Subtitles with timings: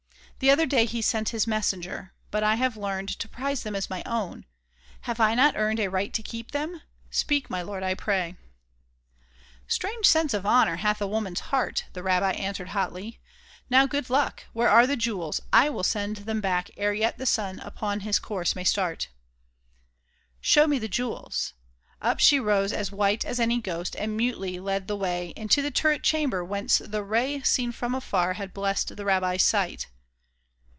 [0.41, 2.13] The other day He sent his messenger.
[2.31, 4.47] But I have learned To prize them as my own!
[5.01, 6.81] Have 1 not earned A right to keep them?
[7.11, 8.37] Speak, my lord, I pray!""
[9.67, 13.19] Strange sense of honor hath a woman's heart!" The rabbi answered hotly."
[13.69, 14.47] Now, good lack!
[14.53, 15.41] 208 RABBI BENAIAH Where are the jewels?
[15.53, 19.09] I will send them back Ere yet the sun upon his course may start!
[20.41, 21.53] Show me the jewels!"
[22.01, 25.69] Up she rose as white As any ghost, and mutely led the way Into the
[25.69, 29.85] turret chamber whence the ray Seen from afar had blessed the rabbi's sight.